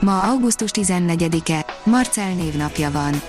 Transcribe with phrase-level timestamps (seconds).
[0.00, 3.20] Ma augusztus 14-e, Marcel névnapja van.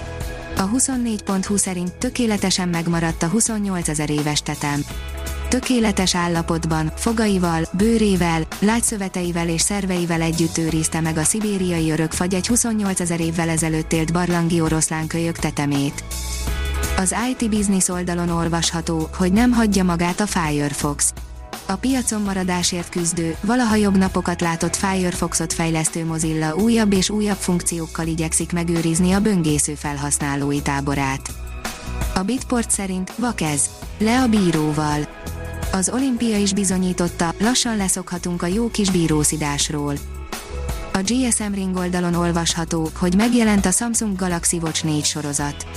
[0.58, 4.82] A 24.20 szerint tökéletesen megmaradt a 28 ezer éves tetem.
[5.50, 13.00] Tökéletes állapotban, fogaival, bőrével, lágyszöveteivel és szerveivel együtt őrizte meg a szibériai örökfagy egy 28
[13.00, 16.04] ezer évvel ezelőtt élt barlangi oroszlán kölyök tetemét.
[16.98, 21.14] Az IT Business oldalon olvasható, hogy nem hagyja magát a Firefox.
[21.70, 28.08] A piacon maradásért küzdő, valaha jobb napokat látott Firefoxot fejlesztő Mozilla újabb és újabb funkciókkal
[28.08, 31.30] igyekszik megőrizni a böngésző felhasználói táborát.
[32.16, 35.08] A Bitport szerint vakez, le a bíróval.
[35.72, 39.94] Az olimpia is bizonyította, lassan leszokhatunk a jó kis bírószidásról.
[40.94, 45.68] A GSM Ring oldalon olvasható, hogy megjelent a Samsung Galaxy Watch 4 sorozat.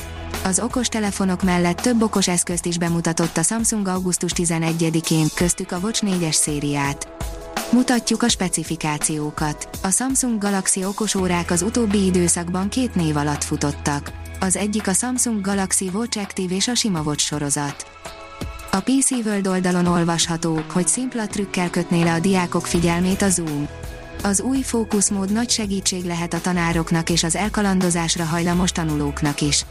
[0.45, 5.79] Az okos telefonok mellett több okos eszközt is bemutatott a Samsung augusztus 11-én, köztük a
[5.79, 7.09] Watch 4-es szériát.
[7.73, 9.69] Mutatjuk a specifikációkat.
[9.83, 14.13] A Samsung Galaxy okosórák az utóbbi időszakban két név alatt futottak.
[14.41, 17.87] Az egyik a Samsung Galaxy Watch Active és a sima Watch sorozat.
[18.71, 23.69] A PC World oldalon olvasható, hogy szimpla trükkel kötné le a diákok figyelmét a Zoom.
[24.23, 29.65] Az új fókuszmód nagy segítség lehet a tanároknak és az elkalandozásra hajlamos tanulóknak is.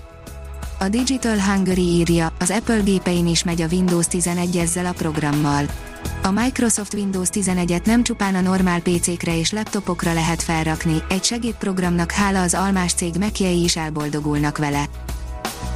[0.82, 5.66] A Digital Hungary írja, az Apple gépein is megy a Windows 11 ezzel a programmal.
[6.24, 12.12] A Microsoft Windows 11-et nem csupán a normál PC-kre és laptopokra lehet felrakni, egy segédprogramnak
[12.12, 14.86] hála az almás cég mekjei is elboldogulnak vele.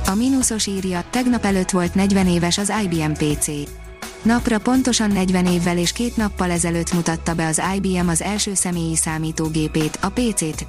[0.06, 3.48] A mínuszos írja, tegnap előtt volt 40 éves az IBM PC.
[4.22, 8.96] Napra pontosan 40 évvel és két nappal ezelőtt mutatta be az IBM az első személyi
[8.96, 10.66] számítógépét, a PC-t,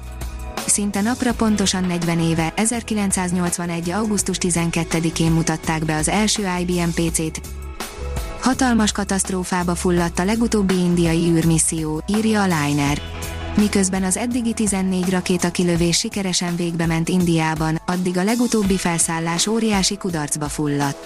[0.65, 3.89] szinte napra pontosan 40 éve, 1981.
[3.91, 7.41] augusztus 12-én mutatták be az első IBM PC-t.
[8.41, 13.01] Hatalmas katasztrófába fulladt a legutóbbi indiai űrmisszió, írja a Liner.
[13.57, 19.97] Miközben az eddigi 14 rakéta kilövés sikeresen végbe ment Indiában, addig a legutóbbi felszállás óriási
[19.97, 20.97] kudarcba fulladt.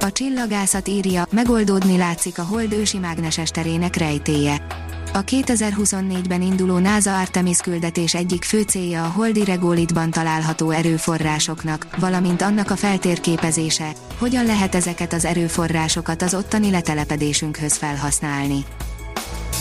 [0.00, 4.85] A csillagászat írja, megoldódni látszik a hold ősi mágneses terének rejtéje
[5.16, 12.42] a 2024-ben induló NASA Artemis küldetés egyik fő célja a holdi regolitban található erőforrásoknak, valamint
[12.42, 18.64] annak a feltérképezése, hogyan lehet ezeket az erőforrásokat az ottani letelepedésünkhöz felhasználni.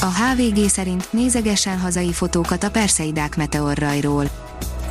[0.02, 4.30] A HVG szerint nézegesen hazai fotókat a Perseidák meteorrajról.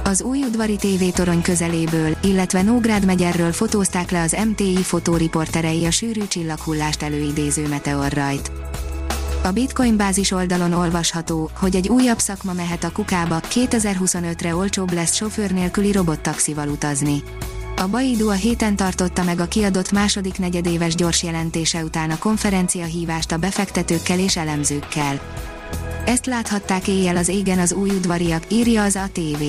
[0.04, 6.26] Az új udvari tévétorony közeléből, illetve Nógrád megyerről fotózták le az MTI fotóriporterei a sűrű
[6.28, 8.50] csillaghullást előidéző meteorrajt.
[9.44, 15.14] A Bitcoin bázis oldalon olvasható, hogy egy újabb szakma mehet a kukába, 2025-re olcsóbb lesz
[15.14, 17.22] sofőr nélküli robottaxival utazni.
[17.76, 22.84] A Baidu a héten tartotta meg a kiadott második negyedéves gyors jelentése után a konferencia
[22.84, 25.20] hívást a befektetőkkel és elemzőkkel.
[26.04, 29.42] Ezt láthatták éjjel az égen az új udvariak, írja az ATV.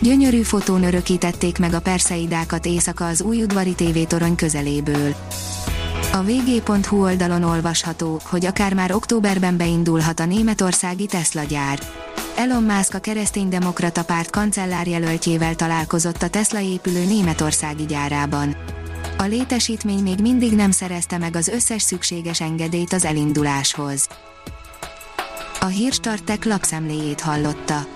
[0.00, 5.14] Gyönyörű fotón örökítették meg a perszeidákat éjszaka az új udvari tévétorony közeléből.
[6.16, 11.78] A vg.hu oldalon olvasható, hogy akár már októberben beindulhat a németországi Tesla gyár.
[12.36, 18.56] Elon Musk a kereszténydemokrata párt kancellárjelöltjével találkozott a Tesla épülő németországi gyárában.
[19.18, 24.08] A létesítmény még mindig nem szerezte meg az összes szükséges engedélyt az elinduláshoz.
[25.60, 27.95] A hírstartek lapszemléjét hallotta.